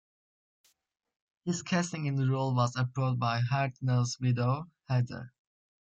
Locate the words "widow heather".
4.19-5.31